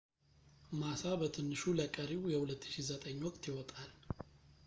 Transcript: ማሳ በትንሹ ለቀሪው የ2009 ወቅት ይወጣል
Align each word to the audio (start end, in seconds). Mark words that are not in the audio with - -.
ማሳ 0.79 1.01
በትንሹ 1.21 1.61
ለቀሪው 1.79 2.23
የ2009 2.33 3.23
ወቅት 3.27 3.43
ይወጣል 3.51 3.91